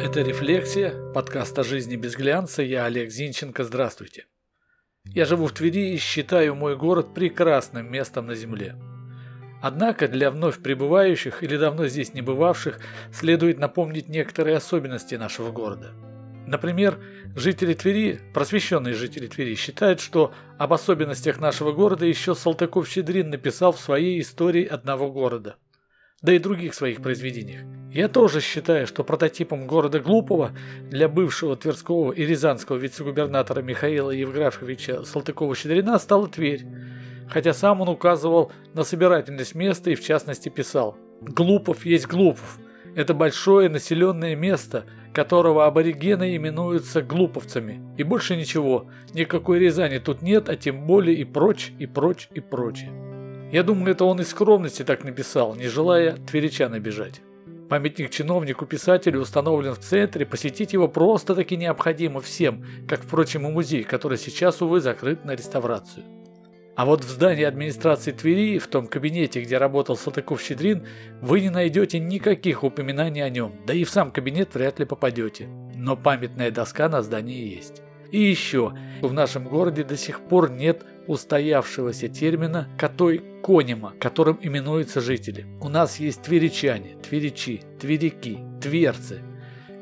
Это 0.00 0.22
«Рефлексия», 0.22 0.94
подкаст 1.12 1.58
о 1.58 1.64
жизни 1.64 1.96
без 1.96 2.14
глянца. 2.14 2.62
Я 2.62 2.84
Олег 2.84 3.10
Зинченко. 3.10 3.64
Здравствуйте. 3.64 4.26
Я 5.04 5.24
живу 5.24 5.48
в 5.48 5.52
Твери 5.52 5.94
и 5.94 5.98
считаю 5.98 6.54
мой 6.54 6.76
город 6.76 7.14
прекрасным 7.14 7.90
местом 7.90 8.28
на 8.28 8.36
земле. 8.36 8.76
Однако 9.60 10.06
для 10.06 10.30
вновь 10.30 10.62
прибывающих 10.62 11.42
или 11.42 11.56
давно 11.56 11.88
здесь 11.88 12.14
не 12.14 12.22
бывавших 12.22 12.78
следует 13.12 13.58
напомнить 13.58 14.08
некоторые 14.08 14.58
особенности 14.58 15.16
нашего 15.16 15.50
города. 15.50 15.90
Например, 16.46 17.00
жители 17.34 17.74
Твери, 17.74 18.20
просвещенные 18.32 18.94
жители 18.94 19.26
Твери, 19.26 19.56
считают, 19.56 19.98
что 19.98 20.32
об 20.58 20.72
особенностях 20.72 21.40
нашего 21.40 21.72
города 21.72 22.06
еще 22.06 22.36
Салтыков-Щедрин 22.36 23.30
написал 23.30 23.72
в 23.72 23.80
своей 23.80 24.20
истории 24.20 24.64
одного 24.64 25.10
города– 25.10 25.56
да 26.22 26.32
и 26.32 26.38
других 26.38 26.74
своих 26.74 27.00
произведениях. 27.00 27.62
Я 27.92 28.08
тоже 28.08 28.40
считаю, 28.40 28.86
что 28.86 29.02
прототипом 29.02 29.66
города 29.66 29.98
Глупого 29.98 30.52
для 30.90 31.08
бывшего 31.08 31.56
Тверского 31.56 32.12
и 32.12 32.26
Рязанского 32.26 32.76
вице-губернатора 32.76 33.62
Михаила 33.62 34.10
Евграфовича 34.10 35.04
Салтыкова-Щедрина 35.04 35.98
стала 35.98 36.28
Тверь, 36.28 36.66
хотя 37.30 37.54
сам 37.54 37.80
он 37.80 37.88
указывал 37.88 38.52
на 38.74 38.84
собирательность 38.84 39.54
места 39.54 39.90
и 39.90 39.94
в 39.94 40.04
частности 40.04 40.50
писал 40.50 40.98
«Глупов 41.22 41.86
есть 41.86 42.06
Глупов. 42.06 42.58
Это 42.94 43.14
большое 43.14 43.68
населенное 43.68 44.36
место, 44.36 44.84
которого 45.14 45.66
аборигены 45.66 46.36
именуются 46.36 47.00
глуповцами. 47.00 47.80
И 47.96 48.02
больше 48.02 48.36
ничего, 48.36 48.86
никакой 49.14 49.60
Рязани 49.60 49.98
тут 49.98 50.20
нет, 50.20 50.48
а 50.48 50.56
тем 50.56 50.86
более 50.86 51.16
и 51.16 51.24
прочь, 51.24 51.72
и 51.78 51.86
прочь, 51.86 52.28
и 52.34 52.40
прочее». 52.40 53.07
Я 53.50 53.62
думаю, 53.62 53.92
это 53.92 54.04
он 54.04 54.20
из 54.20 54.28
скромности 54.28 54.82
так 54.82 55.04
написал, 55.04 55.54
не 55.54 55.68
желая 55.68 56.16
тверичан 56.16 56.74
обижать. 56.74 57.22
Памятник 57.70 58.10
чиновнику-писателю 58.10 59.20
установлен 59.20 59.74
в 59.74 59.78
центре, 59.78 60.26
посетить 60.26 60.74
его 60.74 60.86
просто-таки 60.88 61.56
необходимо 61.56 62.20
всем, 62.20 62.64
как, 62.86 63.02
впрочем, 63.02 63.46
и 63.46 63.50
музей, 63.50 63.84
который 63.84 64.18
сейчас, 64.18 64.60
увы, 64.60 64.80
закрыт 64.80 65.24
на 65.24 65.34
реставрацию. 65.34 66.04
А 66.76 66.84
вот 66.84 67.04
в 67.04 67.08
здании 67.08 67.44
администрации 67.44 68.12
Твери, 68.12 68.58
в 68.58 68.68
том 68.68 68.86
кабинете, 68.86 69.42
где 69.42 69.58
работал 69.58 69.96
Салтыков-Щедрин, 69.96 70.86
вы 71.20 71.40
не 71.40 71.50
найдете 71.50 71.98
никаких 71.98 72.64
упоминаний 72.64 73.24
о 73.24 73.30
нем, 73.30 73.54
да 73.66 73.74
и 73.74 73.84
в 73.84 73.90
сам 73.90 74.12
кабинет 74.12 74.54
вряд 74.54 74.78
ли 74.78 74.84
попадете. 74.84 75.48
Но 75.74 75.96
памятная 75.96 76.50
доска 76.50 76.88
на 76.88 77.02
здании 77.02 77.54
есть. 77.54 77.82
И 78.12 78.20
еще, 78.20 78.74
в 79.02 79.12
нашем 79.12 79.48
городе 79.48 79.84
до 79.84 79.96
сих 79.96 80.20
пор 80.20 80.50
нет 80.50 80.84
устоявшегося 81.08 82.08
термина 82.08 82.68
«котой 82.78 83.24
конима», 83.42 83.94
которым 83.98 84.38
именуются 84.40 85.00
жители. 85.00 85.46
У 85.60 85.68
нас 85.68 85.98
есть 85.98 86.22
тверичане, 86.22 86.96
тверичи, 87.02 87.62
тверики, 87.80 88.38
тверцы. 88.60 89.22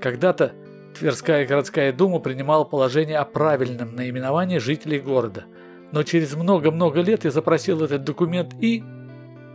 Когда-то 0.01 0.53
Тверская 0.99 1.47
городская 1.47 1.93
дума 1.93 2.21
принимала 2.21 2.65
положение 2.65 3.19
о 3.19 3.27
правильном 3.27 3.95
наименовании 3.95 4.57
жителей 4.57 4.99
города. 4.99 5.45
Но 5.93 6.03
через 6.05 6.35
много-много 6.35 7.03
лет 7.03 7.25
я 7.25 7.31
запросил 7.31 7.83
этот 7.83 8.05
документ 8.05 8.55
и... 8.61 8.83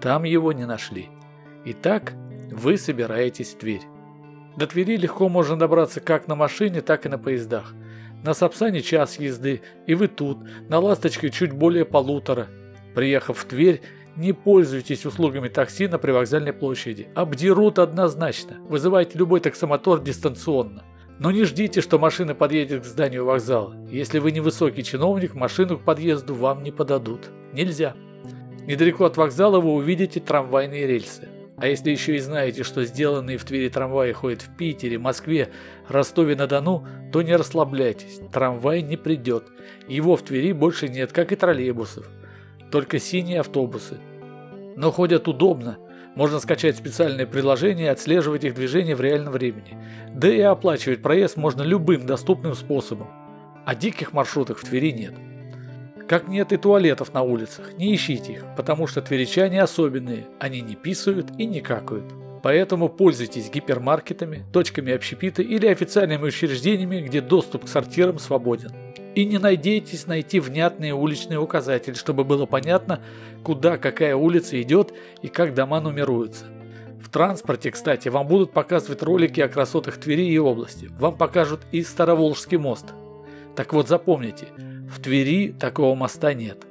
Там 0.01 0.23
его 0.23 0.51
не 0.51 0.65
нашли. 0.65 1.09
Итак, 1.65 2.13
вы 2.51 2.77
собираетесь 2.77 3.53
в 3.53 3.57
Тверь. 3.57 3.81
До 4.57 4.67
Твери 4.67 4.97
легко 4.97 5.29
можно 5.29 5.57
добраться 5.57 5.99
как 5.99 6.27
на 6.27 6.35
машине, 6.35 6.81
так 6.81 7.05
и 7.05 7.09
на 7.09 7.17
поездах. 7.17 7.73
На 8.23 8.33
Сапсане 8.33 8.81
час 8.81 9.17
езды, 9.19 9.61
и 9.87 9.95
вы 9.95 10.07
тут, 10.07 10.39
на 10.69 10.79
Ласточке 10.79 11.29
чуть 11.29 11.53
более 11.53 11.85
полутора. 11.85 12.47
Приехав 12.93 13.37
в 13.37 13.45
Тверь, 13.45 13.81
не 14.15 14.33
пользуйтесь 14.33 15.05
услугами 15.05 15.47
такси 15.47 15.87
на 15.87 15.97
привокзальной 15.97 16.53
площади. 16.53 17.07
Обдерут 17.15 17.79
однозначно. 17.79 18.57
Вызывайте 18.67 19.17
любой 19.17 19.39
таксомотор 19.39 20.01
дистанционно. 20.01 20.83
Но 21.17 21.31
не 21.31 21.45
ждите, 21.45 21.81
что 21.81 21.97
машина 21.97 22.35
подъедет 22.35 22.81
к 22.81 22.85
зданию 22.85 23.25
вокзала. 23.25 23.75
Если 23.89 24.19
вы 24.19 24.31
невысокий 24.31 24.83
чиновник, 24.83 25.33
машину 25.33 25.77
к 25.77 25.83
подъезду 25.83 26.35
вам 26.35 26.61
не 26.63 26.71
подадут. 26.71 27.29
Нельзя. 27.53 27.95
Недалеко 28.67 29.05
от 29.05 29.17
вокзала 29.17 29.59
вы 29.59 29.71
увидите 29.73 30.19
трамвайные 30.19 30.87
рельсы. 30.87 31.29
А 31.61 31.67
если 31.67 31.91
еще 31.91 32.15
и 32.15 32.19
знаете, 32.19 32.63
что 32.63 32.83
сделанные 32.85 33.37
в 33.37 33.45
Твери 33.45 33.69
трамваи 33.69 34.13
ходят 34.13 34.41
в 34.41 34.57
Питере, 34.57 34.97
Москве, 34.97 35.49
Ростове-на-Дону, 35.89 36.87
то 37.13 37.21
не 37.21 37.35
расслабляйтесь, 37.35 38.19
трамвай 38.33 38.81
не 38.81 38.97
придет. 38.97 39.43
Его 39.87 40.15
в 40.15 40.23
Твери 40.23 40.53
больше 40.53 40.87
нет, 40.87 41.11
как 41.11 41.31
и 41.31 41.35
троллейбусов. 41.35 42.09
Только 42.71 42.97
синие 42.97 43.41
автобусы. 43.41 43.99
Но 44.75 44.89
ходят 44.91 45.27
удобно. 45.27 45.77
Можно 46.15 46.39
скачать 46.39 46.77
специальное 46.77 47.27
приложение 47.27 47.85
и 47.85 47.89
отслеживать 47.89 48.43
их 48.43 48.55
движение 48.55 48.95
в 48.95 49.01
реальном 49.01 49.33
времени. 49.33 49.77
Да 50.11 50.33
и 50.33 50.41
оплачивать 50.41 51.03
проезд 51.03 51.37
можно 51.37 51.61
любым 51.61 52.07
доступным 52.07 52.55
способом. 52.55 53.09
А 53.67 53.75
диких 53.75 54.13
маршрутов 54.13 54.61
в 54.61 54.65
Твери 54.65 54.93
нет. 54.93 55.13
Как 56.11 56.27
нет 56.27 56.51
и 56.51 56.57
туалетов 56.57 57.13
на 57.13 57.21
улицах, 57.21 57.71
не 57.77 57.95
ищите 57.95 58.33
их, 58.33 58.45
потому 58.57 58.85
что 58.85 59.01
тверичане 59.01 59.61
особенные, 59.61 60.27
они 60.41 60.59
не 60.59 60.75
писают 60.75 61.27
и 61.37 61.45
не 61.45 61.61
какают. 61.61 62.03
Поэтому 62.43 62.89
пользуйтесь 62.89 63.49
гипермаркетами, 63.49 64.43
точками 64.51 64.91
общепита 64.91 65.41
или 65.41 65.67
официальными 65.67 66.23
учреждениями, 66.23 66.99
где 66.99 67.21
доступ 67.21 67.63
к 67.63 67.69
сортирам 67.69 68.19
свободен. 68.19 68.73
И 69.15 69.23
не 69.23 69.37
надейтесь 69.37 70.05
найти 70.05 70.41
внятные 70.41 70.93
уличные 70.93 71.39
указатели, 71.39 71.93
чтобы 71.93 72.25
было 72.25 72.45
понятно, 72.45 73.01
куда 73.41 73.77
какая 73.77 74.13
улица 74.13 74.61
идет 74.61 74.93
и 75.21 75.29
как 75.29 75.53
дома 75.53 75.79
нумеруются. 75.79 76.43
В 77.01 77.07
транспорте, 77.07 77.71
кстати, 77.71 78.09
вам 78.09 78.27
будут 78.27 78.51
показывать 78.51 79.01
ролики 79.01 79.39
о 79.39 79.47
красотах 79.47 79.95
Твери 79.95 80.27
и 80.27 80.37
области. 80.37 80.89
Вам 80.99 81.15
покажут 81.15 81.61
и 81.71 81.81
Староволжский 81.81 82.57
мост. 82.57 82.87
Так 83.55 83.71
вот 83.71 83.87
запомните– 83.87 84.47
в 84.91 84.99
Твери 84.99 85.53
такого 85.53 85.95
моста 85.95 86.33
нет. 86.33 86.67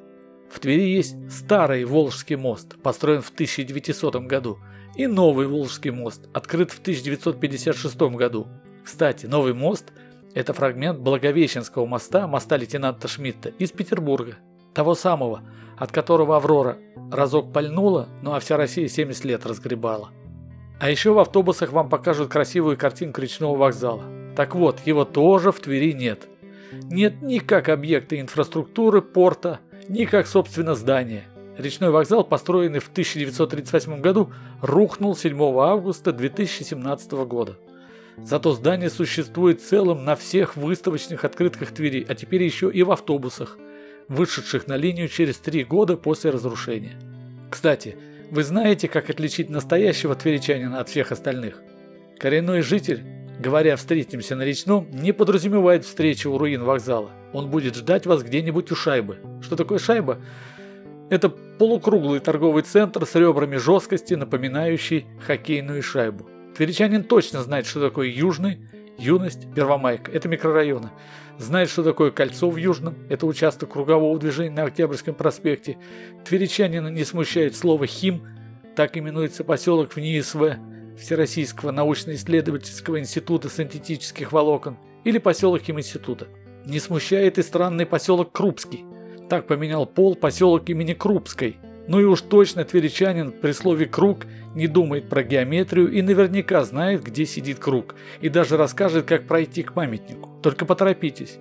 В 0.51 0.61
Твери 0.61 0.83
есть 0.83 1.17
старый 1.31 1.85
Волжский 1.85 2.37
мост, 2.37 2.77
построен 2.83 3.23
в 3.23 3.31
1900 3.31 4.17
году, 4.27 4.59
и 4.95 5.07
новый 5.07 5.47
Волжский 5.47 5.91
мост, 5.91 6.29
открыт 6.35 6.71
в 6.71 6.81
1956 6.81 8.01
году. 8.17 8.47
Кстати, 8.85 9.25
новый 9.25 9.55
мост– 9.55 9.93
это 10.35 10.53
фрагмент 10.53 11.01
Благовещенского 11.01 11.87
моста, 11.87 12.27
моста 12.27 12.57
лейтенанта 12.59 13.09
Шмидта, 13.09 13.49
из 13.59 13.73
Петербурга. 13.73 14.37
Того 14.75 14.95
самого, 14.95 15.41
от 15.79 15.91
которого 15.91 16.37
Аврора 16.37 16.79
разок 17.11 17.53
пальнула, 17.53 18.09
ну 18.23 18.35
а 18.35 18.41
вся 18.41 18.57
Россия 18.59 18.87
70 18.87 19.25
лет 19.25 19.47
разгребала. 19.47 20.11
А 20.79 20.91
еще 20.91 21.13
в 21.13 21.19
автобусах 21.19 21.73
вам 21.73 21.89
покажут 21.89 22.31
красивую 22.31 22.77
картинку 22.77 23.23
речного 23.23 23.57
вокзала. 23.57 24.05
Так 24.37 24.55
вот, 24.55 24.81
его 24.85 25.05
тоже 25.05 25.53
в 25.53 25.61
Твери 25.61 25.93
нет 25.93 26.29
нет 26.73 27.23
ни 27.23 27.39
как 27.39 27.69
объекта 27.69 28.21
инфраструктуры 28.21 29.03
порта, 29.03 29.61
ни 29.89 30.05
как 30.05 30.27
собственно 30.27 30.75
здания. 30.75 31.25
Речной 31.59 31.91
вокзал, 31.91 32.25
построенный 32.25 32.79
в 32.79 32.89
1938 32.89 34.01
году, 34.01 34.33
рухнул 34.63 35.15
7 35.15 35.39
августа 35.59 36.13
2017 36.13 37.13
года. 37.13 37.57
Зато 38.17 38.53
здание 38.53 38.91
существует 38.91 39.63
целым 39.63 40.05
на 40.05 40.17
всех 40.17 40.57
выставочных 40.57 41.25
открытках 41.25 41.73
Твери, 41.73 42.05
а 42.09 42.15
теперь 42.15 42.43
еще 42.43 42.71
и 42.71 42.83
в 42.83 42.91
автобусах, 42.91 43.59
вышедших 44.09 44.67
на 44.67 44.77
линию 44.77 45.09
через 45.09 45.39
три 45.39 45.65
года 45.65 45.97
после 45.97 46.31
разрушения. 46.31 46.99
Кстати, 47.51 47.97
вы 48.31 48.45
знаете, 48.45 48.89
как 48.89 49.11
отличить 49.11 49.51
настоящего 49.51 50.15
тверичанина 50.15 50.81
от 50.81 50.89
всех 50.89 51.13
остальных? 51.13 51.61
Коренной 52.19 52.63
житель 52.63 53.03
говоря 53.41 53.77
«встретимся 53.77 54.37
на 54.37 54.43
речном», 54.43 54.87
не 54.93 55.13
подразумевает 55.13 55.85
встречу 55.85 56.31
у 56.31 56.39
руин 56.39 56.63
вокзала. 56.63 57.11
Он 57.33 57.51
будет 57.51 57.75
ждать 57.75 58.07
вас 58.07 58.23
где-нибудь 58.23 58.71
у 58.71 58.77
шайбы. 58.77 59.19
Что 59.41 59.57
такое 59.57 59.79
шайба? 59.79 60.19
Это 61.09 61.29
полукруглый 61.29 62.21
торговый 62.21 62.63
центр 62.63 63.07
с 63.07 63.15
ребрами 63.15 63.57
жесткости, 63.57 64.15
напоминающий 64.15 65.07
хоккейную 65.27 65.83
шайбу. 65.83 66.29
Тверичанин 66.57 67.03
точно 67.03 67.43
знает, 67.43 67.67
что 67.67 67.81
такое 67.81 68.09
Южный, 68.09 68.59
Юность, 68.99 69.53
Первомайка. 69.55 70.13
Это 70.13 70.29
микрорайоны. 70.29 70.91
Знает, 71.39 71.71
что 71.71 71.83
такое 71.83 72.11
кольцо 72.11 72.51
в 72.51 72.57
Южном. 72.57 72.97
Это 73.09 73.27
участок 73.27 73.73
кругового 73.73 74.19
движения 74.19 74.51
на 74.51 74.65
Октябрьском 74.65 75.15
проспекте. 75.15 75.79
Тверичанина 76.25 76.89
не 76.89 77.05
смущает 77.05 77.57
слово 77.57 77.87
«хим». 77.87 78.23
Так 78.77 78.97
именуется 78.97 79.43
поселок 79.43 79.93
в 79.93 79.97
НИСВ. 79.97 80.59
Всероссийского 81.01 81.71
научно-исследовательского 81.71 83.01
института 83.01 83.49
синтетических 83.49 84.33
волокон 84.33 84.77
или 85.05 85.19
поселок 85.19 85.63
химинститута. 85.63 86.29
Не 86.67 86.79
смущает 86.79 87.39
и 87.39 87.43
странный 87.43 87.87
поселок 87.87 88.33
Крупский. 88.33 88.85
Так 89.29 89.47
поменял 89.47 89.87
пол 89.87 90.15
поселок 90.15 90.69
имени 90.69 90.93
Крупской. 90.93 91.57
Ну 91.89 91.99
и 92.01 92.05
уж 92.05 92.21
точно 92.21 92.65
тверичанин 92.65 93.33
при 93.33 93.53
слове 93.53 93.87
«круг» 93.87 94.27
не 94.55 94.67
думает 94.67 95.09
про 95.09 95.23
геометрию 95.23 95.91
и 95.91 96.03
наверняка 96.03 96.63
знает, 96.65 97.03
где 97.03 97.25
сидит 97.25 97.59
круг, 97.59 97.95
и 98.21 98.29
даже 98.29 98.57
расскажет, 98.57 99.07
как 99.07 99.27
пройти 99.27 99.63
к 99.63 99.73
памятнику. 99.73 100.29
Только 100.43 100.67
поторопитесь. 100.67 101.39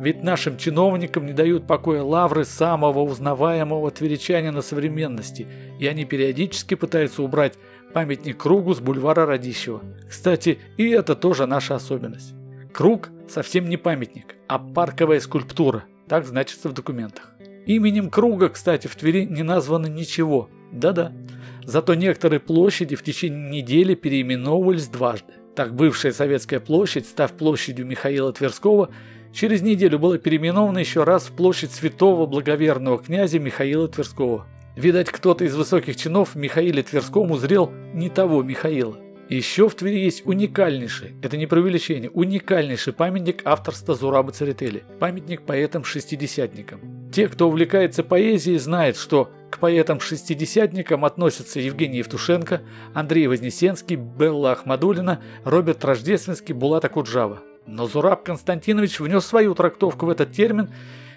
Ведь 0.00 0.22
нашим 0.22 0.56
чиновникам 0.56 1.26
не 1.26 1.32
дают 1.32 1.66
покоя 1.66 2.02
лавры 2.02 2.44
самого 2.44 3.00
узнаваемого 3.00 3.90
тверичанина 3.90 4.62
современности, 4.62 5.46
и 5.78 5.86
они 5.86 6.04
периодически 6.04 6.74
пытаются 6.74 7.22
убрать 7.22 7.54
памятник 7.92 8.38
кругу 8.38 8.74
с 8.74 8.80
бульвара 8.80 9.24
Радищева. 9.26 9.82
Кстати, 10.08 10.58
и 10.76 10.88
это 10.88 11.14
тоже 11.14 11.46
наша 11.46 11.76
особенность. 11.76 12.34
Круг 12.72 13.10
совсем 13.28 13.68
не 13.68 13.76
памятник, 13.76 14.34
а 14.48 14.58
парковая 14.58 15.20
скульптура, 15.20 15.84
так 16.08 16.26
значится 16.26 16.68
в 16.68 16.72
документах. 16.72 17.30
Именем 17.66 18.10
круга, 18.10 18.48
кстати, 18.48 18.88
в 18.88 18.96
Твери 18.96 19.24
не 19.24 19.42
названо 19.42 19.86
ничего. 19.86 20.50
Да-да. 20.72 21.12
Зато 21.64 21.94
некоторые 21.94 22.40
площади 22.40 22.96
в 22.96 23.02
течение 23.02 23.48
недели 23.48 23.94
переименовывались 23.94 24.88
дважды. 24.88 25.32
Так 25.54 25.74
бывшая 25.74 26.12
Советская 26.12 26.60
площадь, 26.60 27.06
став 27.06 27.32
площадью 27.32 27.86
Михаила 27.86 28.32
Тверского, 28.32 28.90
через 29.34 29.60
неделю 29.60 29.98
была 29.98 30.16
переименована 30.16 30.78
еще 30.78 31.04
раз 31.04 31.24
в 31.24 31.32
площадь 31.32 31.72
святого 31.72 32.26
благоверного 32.26 32.98
князя 32.98 33.38
Михаила 33.38 33.88
Тверского. 33.88 34.46
Видать, 34.76 35.08
кто-то 35.08 35.44
из 35.44 35.54
высоких 35.54 35.96
чинов 35.96 36.34
в 36.34 36.38
Михаиле 36.38 36.82
Тверском 36.82 37.30
узрел 37.30 37.70
не 37.92 38.08
того 38.08 38.42
Михаила. 38.42 38.96
Еще 39.28 39.68
в 39.68 39.74
Твери 39.74 40.00
есть 40.00 40.26
уникальнейший, 40.26 41.14
это 41.22 41.36
не 41.38 41.46
преувеличение, 41.46 42.10
уникальнейший 42.10 42.92
памятник 42.92 43.40
авторства 43.46 43.94
Зураба 43.94 44.32
Церетели, 44.32 44.84
памятник 45.00 45.42
поэтам-шестидесятникам. 45.42 47.10
Те, 47.10 47.28
кто 47.28 47.48
увлекается 47.48 48.02
поэзией, 48.02 48.58
знают, 48.58 48.98
что 48.98 49.30
к 49.50 49.58
поэтам-шестидесятникам 49.60 51.06
относятся 51.06 51.58
Евгений 51.58 51.98
Евтушенко, 51.98 52.62
Андрей 52.92 53.26
Вознесенский, 53.26 53.96
Белла 53.96 54.52
Ахмадулина, 54.52 55.22
Роберт 55.44 55.84
Рождественский, 55.84 56.52
Булата 56.52 56.90
Куджава. 56.90 57.40
Но 57.66 57.86
Зураб 57.86 58.24
Константинович 58.24 59.00
внес 59.00 59.24
свою 59.24 59.54
трактовку 59.54 60.06
в 60.06 60.10
этот 60.10 60.32
термин 60.32 60.70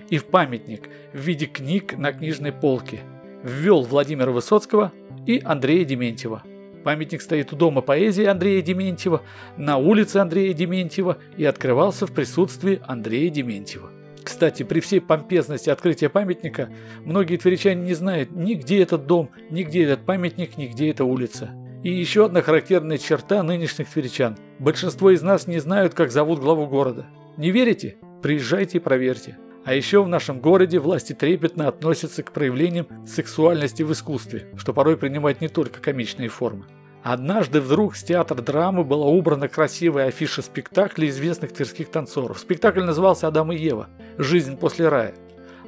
и 0.10 0.18
в 0.18 0.26
памятник 0.26 0.90
в 1.14 1.18
виде 1.18 1.46
книг 1.46 1.98
на 1.98 2.12
книжной 2.14 2.52
полке– 2.52 3.02
ввел 3.44 3.84
Владимира 3.84 4.32
Высоцкого 4.32 4.92
и 5.26 5.42
Андрея 5.44 5.86
Дементьева. 5.86 6.44
Памятник 6.84 7.22
стоит 7.22 7.52
у 7.52 7.56
Дома 7.56 7.82
поэзии 7.82 8.26
Андрея 8.26 8.62
Дементьева, 8.62 9.22
на 9.58 9.78
улице 9.78 10.18
Андрея 10.18 10.54
Дементьева 10.54 11.18
и 11.36 11.44
открывался 11.44 12.08
в 12.08 12.14
присутствии 12.14 12.82
Андрея 12.86 13.30
Дементьева. 13.30 13.90
Кстати, 14.24 14.64
при 14.64 14.80
всей 14.82 15.00
помпезности 15.00 15.70
открытия 15.70 16.10
памятника, 16.10 16.70
многие 17.06 17.38
тверичане 17.38 17.82
не 17.84 17.94
знают 17.94 18.32
ни 18.32 18.56
где 18.56 18.82
этот 18.82 19.06
дом, 19.06 19.30
ни 19.50 19.64
где 19.64 19.84
этот 19.84 20.06
памятник, 20.06 20.58
ни 20.58 20.68
где 20.68 20.90
эта 20.90 21.06
улица. 21.06 21.52
И 21.84 21.92
еще 21.92 22.26
одна 22.26 22.42
характерная 22.42 22.98
черта 22.98 23.42
нынешних 23.44 23.90
тверичан. 23.90 24.38
Большинство 24.60 25.12
из 25.12 25.22
нас 25.22 25.46
не 25.46 25.60
знают, 25.60 25.94
как 25.94 26.12
зовут 26.12 26.40
главу 26.40 26.66
города. 26.66 27.06
Не 27.38 27.52
верите? 27.52 27.98
Приезжайте 28.24 28.80
и 28.80 28.82
проверьте. 28.82 29.38
А 29.66 29.76
еще 29.76 30.02
в 30.02 30.08
нашем 30.08 30.40
городе 30.40 30.80
власти 30.80 31.14
трепетно 31.14 31.68
относятся 31.68 32.24
к 32.24 32.32
проявлениям 32.32 32.88
сексуальности 33.06 33.84
в 33.84 33.92
искусстве, 33.92 34.48
что 34.58 34.74
порой 34.74 34.98
принимает 34.98 35.42
не 35.42 35.48
только 35.48 35.80
комичные 35.80 36.30
формы. 36.30 36.66
Однажды 37.04 37.62
вдруг 37.62 37.96
с 37.96 38.04
театра 38.04 38.42
драмы 38.42 38.84
была 38.84 39.06
убрана 39.06 39.48
красивая 39.48 40.08
афиша 40.08 40.42
спектакля 40.42 41.08
известных 41.08 41.54
тверских 41.54 41.90
танцоров. 41.90 42.40
Спектакль 42.40 42.84
назывался 42.84 43.28
«Адам 43.28 43.52
и 43.52 43.58
Ева. 43.58 43.90
Жизнь 44.18 44.58
после 44.58 44.88
рая». 44.90 45.14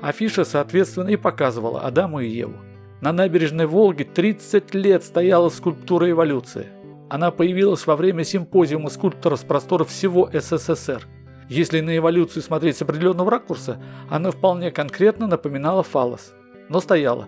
Афиша, 0.02 0.46
соответственно, 0.46 1.10
и 1.10 1.16
показывала 1.16 1.82
Адама 1.82 2.24
и 2.24 2.30
Еву. 2.30 2.56
На 3.02 3.12
набережной 3.12 3.68
Волги 3.68 4.04
30 4.04 4.74
лет 4.74 5.04
стояла 5.04 5.50
скульптура 5.50 6.10
эволюции. 6.10 6.68
Она 7.10 7.32
появилась 7.32 7.88
во 7.88 7.96
время 7.96 8.24
симпозиума 8.24 8.90
скульпторов 8.90 9.40
с 9.40 9.44
просторов 9.44 9.90
всего 9.90 10.30
СССР– 10.32 11.08
если 11.50 11.80
на 11.80 11.98
эволюцию 11.98 12.44
смотреть 12.44 12.78
с 12.78 12.84
определенного 12.84 13.32
ракурса, 13.32 13.82
она 14.08 14.30
вполне 14.30 14.70
конкретно 14.70 15.26
напоминала 15.26 15.82
фалос, 15.82 16.32
но 16.70 16.80
стояла. 16.80 17.28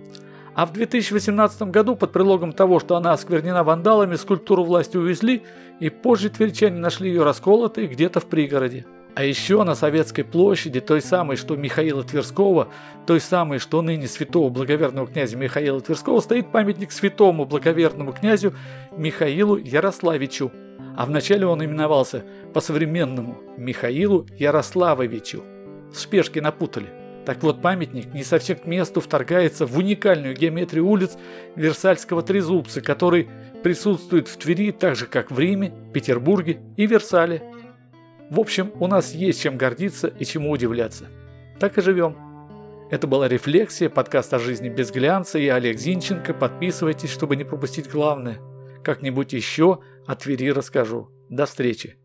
А 0.54 0.68
в 0.68 0.74
2018 0.74 1.64
году 1.64 1.96
под 1.96 2.12
предлогом 2.12 2.54
того, 2.54 2.80
что 2.80 2.96
она 2.96 3.14
осквернена 3.14 3.64
вандалами, 3.64 4.16
скульптуру 4.16 4.64
власти 4.64 4.96
увезли, 4.96 5.42
и 5.80 5.90
позже 5.90 6.30
тверчане 6.30 6.78
нашли 6.78 7.10
ее 7.10 7.24
расколотой 7.24 7.88
где-то 7.88 8.20
в 8.20 8.28
пригороде. 8.28 8.86
А 9.14 9.24
еще 9.24 9.64
на 9.64 9.76
Советской 9.76 10.24
площади, 10.24 10.80
той 10.80 11.02
самой, 11.02 11.36
что 11.36 11.58
Михаила 11.58 12.04
Тверского, 12.04 12.70
той 13.06 13.20
самой, 13.20 13.60
что 13.60 13.82
ныне 13.82 14.08
святого 14.08 14.50
благоверного 14.50 15.08
князя 15.08 15.36
Михаила 15.36 15.82
Тверского, 15.82 16.22
стоит 16.22 16.52
памятник 16.52 16.92
святому 16.92 17.46
благоверному 17.46 18.14
князю 18.14 18.54
Михаилу 18.96 19.58
Ярославичу. 19.58 20.52
А 20.96 21.06
вначале 21.06 21.46
он 21.46 21.64
именовался 21.64 22.24
по-современному 22.54 23.38
Михаилу 23.58 24.26
Ярославовичу. 24.38 25.44
В 25.92 26.00
спешке 26.00 26.42
напутали. 26.42 26.88
Так 27.26 27.44
вот, 27.44 27.62
памятник 27.62 28.14
не 28.14 28.24
совсем 28.24 28.58
к 28.58 28.66
месту 28.66 29.00
вторгается 29.00 29.66
в 29.66 29.78
уникальную 29.78 30.36
геометрию 30.36 30.88
улиц 30.88 31.18
Версальского 31.56 32.24
трезубца, 32.24 32.82
который 32.82 33.30
присутствует 33.62 34.28
в 34.28 34.38
Твери 34.38 34.72
так 34.72 34.96
же, 34.96 35.06
как 35.06 35.32
в 35.32 35.38
Риме, 35.38 35.72
Петербурге 35.94 36.60
и 36.78 36.88
Версале. 36.88 37.44
В 38.32 38.40
общем, 38.40 38.72
у 38.80 38.88
нас 38.88 39.14
есть 39.14 39.42
чем 39.42 39.58
гордиться 39.58 40.08
и 40.08 40.24
чему 40.24 40.52
удивляться. 40.52 41.08
Так 41.60 41.78
и 41.78 41.82
живем. 41.82 42.16
Это 42.90 43.06
была 43.06 43.28
«Рефлексия», 43.28 43.90
подкаст 43.90 44.34
о 44.34 44.40
жизни 44.40 44.70
без 44.70 44.90
глянца. 44.90 45.38
Я 45.38 45.56
Олег 45.56 45.78
Зинченко. 45.78 46.34
Подписывайтесь, 46.34 47.10
чтобы 47.10 47.36
не 47.36 47.44
пропустить 47.44 47.92
главное. 47.92 48.40
Как-нибудь 48.86 49.34
еще 49.34 49.80
о 50.08 50.16
Твери 50.16 50.50
расскажу. 50.50 51.10
До 51.28 51.46
встречи. 51.46 51.98